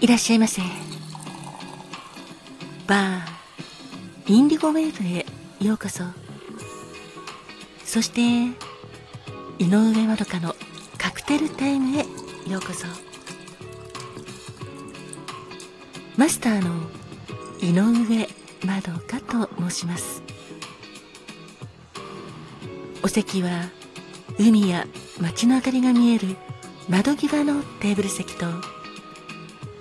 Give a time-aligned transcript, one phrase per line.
[0.00, 0.62] いらっしゃいませ。
[2.86, 5.26] バーインディゴウェーブへ
[5.62, 6.04] ようこそ。
[7.84, 8.20] そして
[9.58, 10.56] 井上まどかの
[10.96, 12.06] カクテルタイムへ
[12.50, 12.86] ようこそ。
[16.16, 16.88] マスターの
[17.60, 18.26] 井上
[18.64, 20.22] まどかと申します。
[23.02, 23.68] お席は
[24.38, 24.86] 海や
[25.20, 26.36] 街の明かりが見える
[26.88, 28.46] 窓際のテーブル席と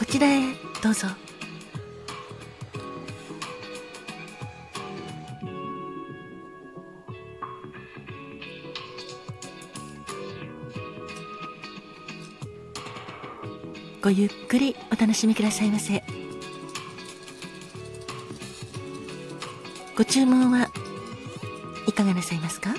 [0.00, 0.40] こちらへ
[0.82, 1.08] どうぞ。
[14.02, 16.02] ごゆっくりお楽しみくださいませ。
[19.94, 20.70] ご注文は
[21.86, 22.74] いかがなさいますか？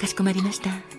[0.00, 0.95] かしこまりました。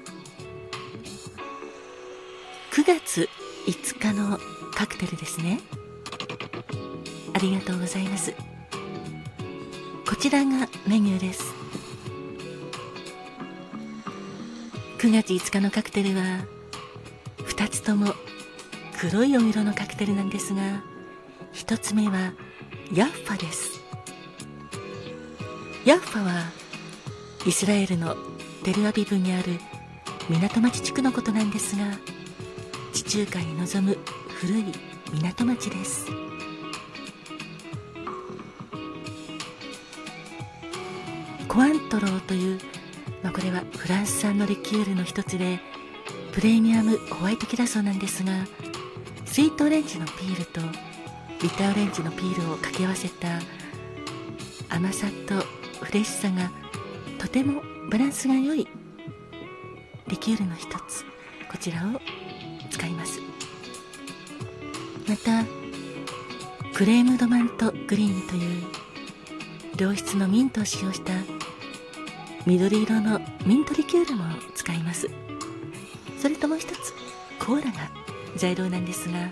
[3.67, 4.39] 5日の
[4.73, 5.59] カクテルですね。
[7.33, 8.33] ありがとうございます。
[10.07, 11.43] こちらがメニューです。
[14.99, 16.23] 9月5日のカクテルは
[17.39, 18.13] 2つとも
[18.97, 20.61] 黒いお色のカクテルなんですが
[21.53, 22.33] 1つ目は
[22.93, 23.81] ヤッファです。
[25.83, 26.45] ヤッファは
[27.45, 28.15] イスラエルの
[28.63, 29.59] テルアビブにある
[30.29, 31.83] 港町地区のことなんですが
[33.07, 33.97] 中海に臨む
[34.27, 34.65] 古い
[35.13, 36.07] 港町です。
[41.47, 42.59] コアントローという、
[43.23, 45.61] まあ、これはフランス産のリキュールの一つで
[46.33, 48.45] プレミアムホワイトキラソなんですが
[49.25, 50.59] スイートオレンジのピールと
[51.41, 53.39] ビターオレンジのピールを掛け合わせた
[54.67, 55.35] 甘さと
[55.83, 56.51] フレッシュさが
[57.17, 58.67] とてもバランスが良い
[60.07, 61.05] リキュールの一つ。
[61.49, 62.01] こちらを
[62.77, 63.19] 使います。
[65.07, 65.43] また
[66.73, 68.63] クレームドマントグリーンという
[69.79, 71.13] 良質のミントを使用した
[72.45, 75.09] 緑色のミントリキュールも使います。
[76.21, 76.93] それともう一つ
[77.39, 77.89] コーラが
[78.35, 79.31] 材料なんですが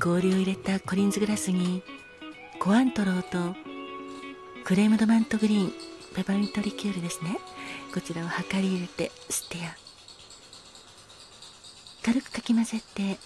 [0.00, 1.82] 氷を入れたコリンズグラスに
[2.58, 3.56] コアントローと
[4.64, 5.72] クレームドマントグリーン
[6.14, 7.38] ペパミントリキュールですね。
[7.92, 9.83] こちらを量り入れてステア
[12.04, 13.16] 軽くかき混ぜて。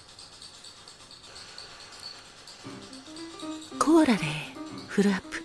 [3.77, 4.25] コーラで
[4.87, 5.43] フルアップ。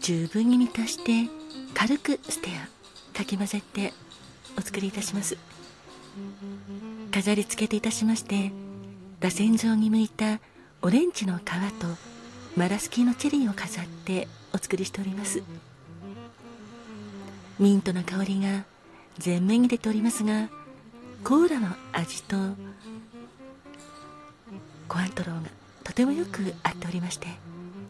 [0.00, 1.30] 十分に満たして
[1.72, 3.92] 軽くステアかき混ぜて
[4.58, 5.36] お作りいたします。
[7.12, 8.50] 飾り付けていたしまして
[9.20, 10.40] 螺旋状に向いた
[10.82, 11.86] オレンジの皮と
[12.56, 15.44] マラスキーのチェリーを飾ってお作りしております。
[17.60, 18.64] ミントの香りが
[19.24, 20.48] 前面に出ておりますが
[21.26, 22.36] コーラの味と
[24.86, 25.50] コアントローが
[25.82, 27.26] とてもよく合っておりまして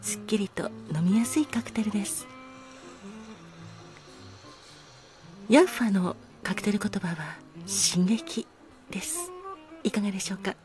[0.01, 2.25] すっきりと飲みやすいカクテルです。
[5.49, 7.35] ヤッファのカクテル言葉は
[7.91, 8.47] 刺激
[8.89, 9.29] です。
[9.83, 10.55] いかがでしょうか？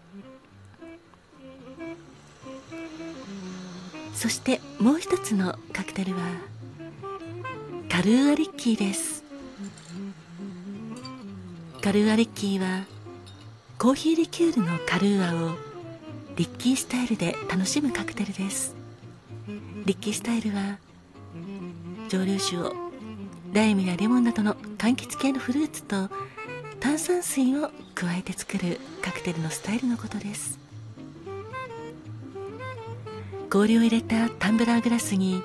[4.15, 6.23] そしてもう一つのカクテルは
[7.91, 9.22] カルーアリッキーです。
[11.83, 12.85] カルーアリッキーは
[13.77, 15.57] コーヒーリキュールのカルーアを
[16.37, 18.77] リッキースタイルで楽しむカクテルです。
[19.85, 20.79] リッキースタイルは
[22.09, 22.73] 蒸留酒を
[23.53, 26.09] ライムやレモンなどの柑橘系のフルーツと
[26.79, 30.61] 炭酸水を加えて作るカクテルのスタイルのことです。
[33.51, 35.43] 氷を入れたタンブラーグラスに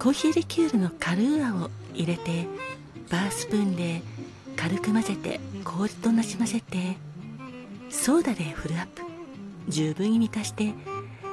[0.00, 2.48] コーヒーリキュールのカルーアを入れて
[3.08, 4.02] バースプーンで
[4.62, 6.96] 軽く混ぜて氷となじませて
[7.90, 9.02] ソーダでフルアップ。
[9.68, 10.72] 十分に満たして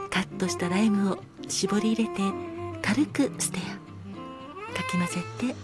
[0.10, 2.22] カットしたライムを絞り入れて
[2.82, 4.76] 軽くステア。
[4.76, 5.56] かき混ぜて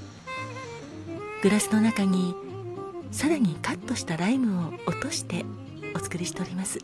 [1.42, 2.36] グラスの中に
[3.12, 5.44] さらにカットしたライムを落として
[5.96, 6.78] お作りしております。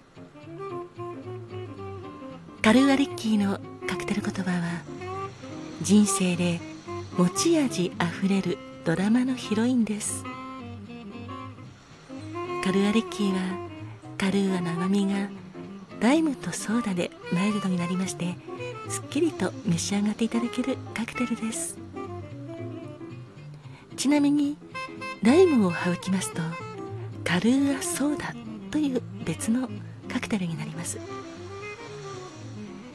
[2.64, 4.82] カルーアリッキーのカクテル言葉は
[5.84, 6.60] 人生で
[7.20, 10.24] 持ち味あふれるドラマのヒロインです。
[12.64, 13.40] カルアリッキーは
[14.20, 15.30] カルーアの甘みが
[16.00, 18.36] ライムとソーダでマイルドになりまして
[18.88, 21.78] すっきりと召し上がっていただけるカクテルです。
[23.98, 24.58] ちなみに
[25.24, 26.42] ライムを省きますと
[27.24, 28.34] カルーアソーダ
[28.70, 29.68] という別の
[30.08, 31.00] カクテルになります。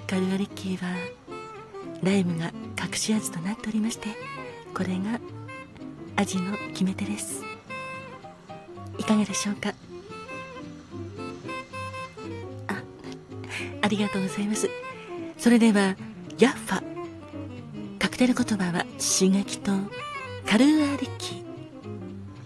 [0.06, 0.96] カルアリッキーは
[2.02, 4.10] ライムが隠し味となっておりまして
[4.74, 5.18] これが
[6.14, 7.45] 味の決め手です。
[9.06, 9.72] かがでしょうか？
[12.68, 12.82] あ
[13.82, 14.68] ありがとうございます。
[15.38, 15.96] それでは
[16.38, 16.82] ヤッファ。
[17.98, 19.72] カクテル言葉は刺激と
[20.46, 21.34] カルーアリッキ。
[21.36, 21.44] ー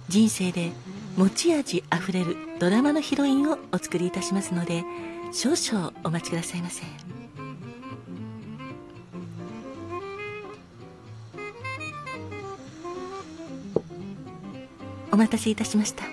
[0.09, 0.71] 人生で
[1.17, 4.85] 持ち味あふれるドラマのヒロインをお作りいたしますので
[5.33, 6.83] 少々お待ちくださいませ。
[15.13, 16.05] お待たせいたしました。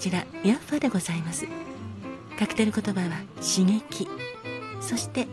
[0.00, 1.46] ちらヤッファでございます。
[2.38, 4.08] カクテル言葉は刺激。
[4.80, 5.28] そして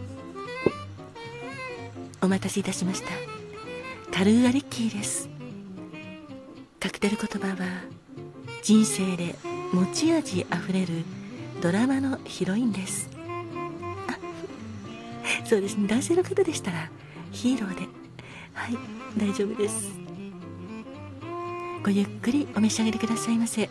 [2.22, 3.08] お待たせいたしました。
[4.12, 5.30] カルーアリッキーです。
[6.82, 7.82] カクテル言葉は
[8.62, 9.36] 人生で
[9.72, 11.06] 持ち味あふれる
[11.62, 13.10] ドラマのヒロインです。
[14.10, 14.18] あ
[15.46, 15.88] そうですね。
[15.88, 16.90] 男性の方でしたら
[17.32, 17.88] ヒーローで。
[18.54, 18.78] はい
[19.18, 19.92] 大丈夫です。
[21.86, 23.70] ごゆっくりお召し上がりくださいませ。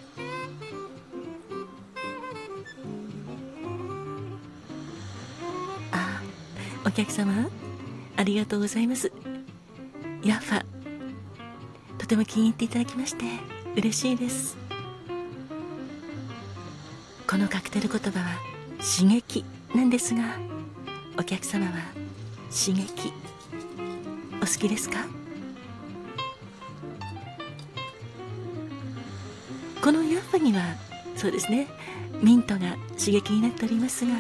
[6.97, 7.51] 客様
[8.17, 9.13] ありがとうございます。
[10.25, 10.65] ヤッファ
[11.99, 13.27] とても気に入っていただきまして
[13.77, 14.57] 嬉しいです。
[17.29, 18.39] このカクテル言葉は
[18.79, 19.45] 刺激
[19.75, 20.39] なんですが
[21.19, 21.73] お客様は
[22.51, 23.13] 刺激。
[24.39, 25.05] お好きですか？
[29.83, 30.63] このヤッファには
[31.15, 31.67] そうですね
[32.23, 34.13] ミントが刺激になっておりますが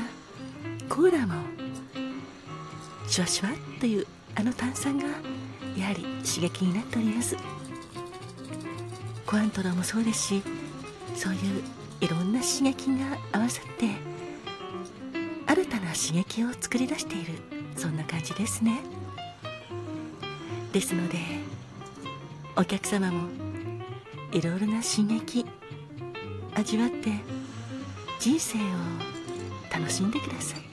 [0.90, 1.43] コーラも
[3.06, 5.05] シュワシュワというあの炭酸が
[5.76, 7.37] やはり刺激になっております。
[9.26, 10.43] コアントロもそうですし
[11.14, 11.62] そういう
[12.00, 13.87] いろんな刺激が合わさって
[15.47, 17.32] 新たな刺激を作り出している
[17.76, 18.81] そんな感じですね。
[20.73, 21.19] ですので
[22.55, 23.29] お客様も
[24.32, 25.47] いろいろな刺激
[26.55, 27.11] 味わって
[28.20, 28.62] 人生を
[29.73, 30.66] 楽しんでください。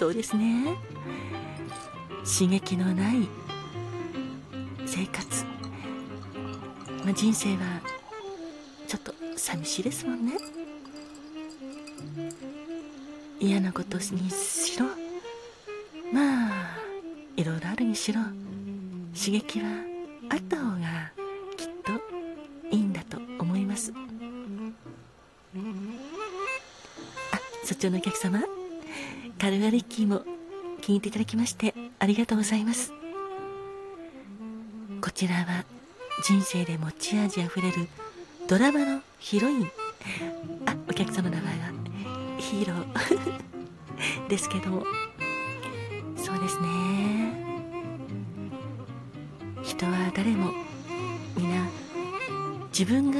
[0.00, 0.78] そうですね。
[2.24, 3.28] 刺激のない
[4.86, 5.44] 生活。
[7.04, 7.82] まあ、人生は
[8.88, 10.38] ちょっと寂しいですもんね。
[13.38, 14.86] 嫌なことにしろ。
[16.14, 16.78] まあ
[17.36, 18.22] いろいろあるにしろ。
[19.14, 19.66] 刺激は
[20.30, 21.12] あった方が
[21.58, 21.92] きっと
[22.74, 23.92] いいんだと思います。
[27.32, 28.59] あそちらのお客様。
[29.40, 30.20] カルガリッキーも
[30.82, 32.92] 気に入っていただきましてありがとうございます。
[35.00, 35.64] こちらは
[36.22, 37.88] 人生で持ち味あふれる
[38.46, 39.70] ドラマのヒロイン。
[40.66, 41.64] あお客様の名前が
[42.36, 44.28] ヒーロー。
[44.28, 44.84] ですけども。
[46.18, 47.32] そうですね。
[49.62, 50.52] 人は誰も
[51.34, 51.66] 皆
[52.78, 53.18] 自分が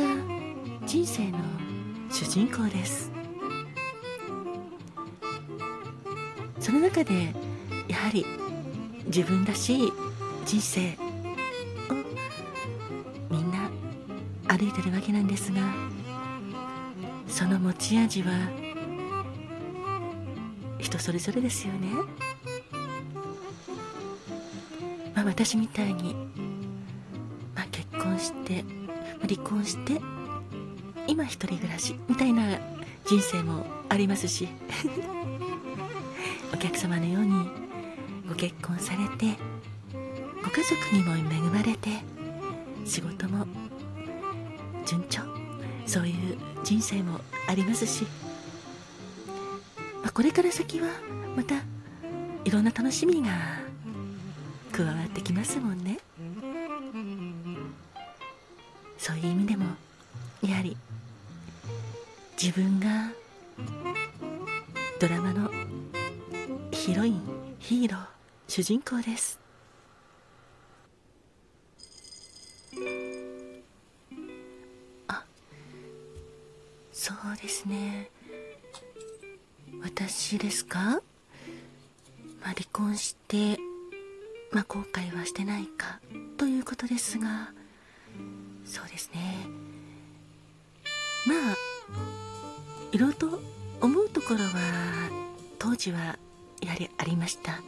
[0.85, 1.39] 人生の
[2.11, 3.20] 主人公です。
[6.61, 7.35] その中で
[7.89, 8.25] やはり
[9.07, 9.93] 自分らしい
[10.45, 10.95] 人生を
[13.31, 13.71] みんな
[14.47, 15.61] 歩いてるわけなんですが
[17.27, 18.31] その持ち味は
[20.79, 21.89] 人それぞれですよね、
[25.15, 26.15] まあ、私みたいに、
[27.55, 28.65] まあ、結婚して
[29.23, 30.01] 離婚して
[31.07, 32.59] 今一人暮らしみたいな
[33.07, 34.49] 人生もありますし。
[36.61, 37.49] 客様のように
[38.29, 39.37] ご結婚されて
[40.45, 41.89] ご家族にも恵まれて
[42.85, 43.47] 仕事も
[44.85, 45.23] 順調
[45.87, 48.05] そういう人生もありますし、
[50.03, 50.89] まあ、これから先は
[51.35, 51.57] また
[52.45, 53.29] いろんな楽しみが
[54.71, 55.99] 加わってきますもんね。
[58.99, 59.65] そういう意味でも
[60.43, 60.77] やはり
[62.41, 63.11] 自分が
[65.01, 65.51] ドラマの
[66.81, 67.21] ヒロイン
[67.59, 68.07] ヒーロー
[68.49, 69.39] 主人公です。
[75.07, 75.27] あ
[76.91, 78.09] そうですね。
[79.83, 83.59] 私ですか、まあ、離婚して、
[84.51, 86.01] まあ、後悔はしてないか
[86.39, 87.51] ということですが
[88.65, 89.47] そうですね。
[91.27, 91.57] まあ
[92.91, 93.39] いろいろと
[93.83, 95.11] 思うところは
[95.59, 96.19] 当時は
[96.61, 97.61] やはりありました。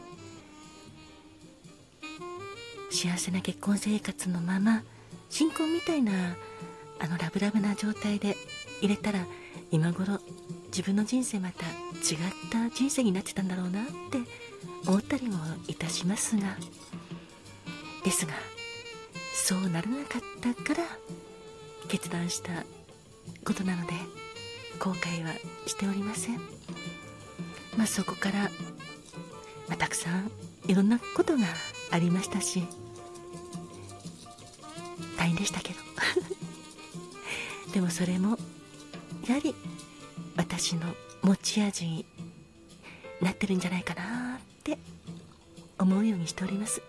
[2.89, 4.83] 幸せな結婚生活のまま
[5.29, 6.35] 新婚みたいな
[6.99, 8.37] あのラブラブな状態で
[8.81, 9.25] 入れたら
[9.71, 10.19] 今頃
[10.67, 11.69] 自分の人生また違っ
[12.51, 13.91] た人生になってたんだろうなって
[14.87, 16.57] 思ったりもいたしますが。
[18.03, 18.33] ですが
[19.33, 20.85] そうならなかったから
[21.87, 22.51] 決断した
[23.45, 23.93] ことなので
[24.79, 25.33] 後悔は
[25.65, 26.37] しておりません。
[27.77, 28.51] まあそこから、
[29.73, 30.29] まあ、たくさん
[30.67, 31.45] いろんなことが
[31.89, 32.63] ありましたし
[35.17, 35.79] 大変でしたけど。
[37.73, 38.37] でもそれも
[39.27, 39.55] やはり
[40.35, 42.05] 私の持ち味に
[43.19, 44.77] なってるんじゃないかなって
[45.79, 46.83] 思うようにしております。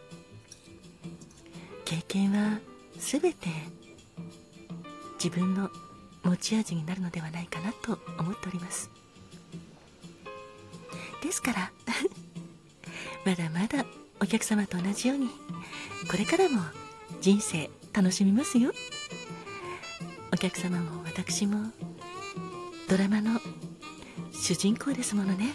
[1.86, 2.58] 経験は
[2.98, 3.48] 全て
[5.14, 5.70] 自分の
[6.22, 8.90] 持ち味になるのではないかなと思っております。
[11.22, 11.72] ですから
[13.24, 13.86] まだまだ
[14.20, 15.28] お客様と同じように
[16.10, 16.60] これからも
[17.20, 18.72] 人生楽しみますよ。
[20.32, 21.70] お客様も私も
[22.88, 23.40] ドラマの
[24.32, 25.52] 主人公ですものね。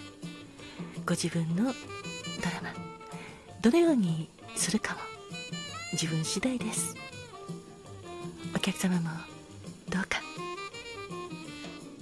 [1.05, 1.73] ご自分のドラ
[2.61, 2.73] マ
[3.61, 4.99] どのようにするかも
[5.93, 6.95] 自分次第です。
[8.55, 9.09] お客様も
[9.89, 10.21] どうか。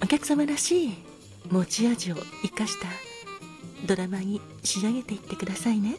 [0.02, 0.94] お客様らしい
[1.50, 3.07] 持ち味を生かした
[3.86, 5.96] ドラマに仕上げていってくださいね。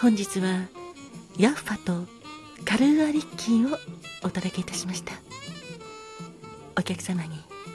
[0.00, 0.66] 本日は
[1.38, 2.06] ヤッファと
[2.64, 3.78] カルーアリッキーを
[4.22, 5.12] お届けいたしました。
[6.78, 7.30] お客様に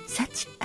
[0.08, 0.65] 幸あ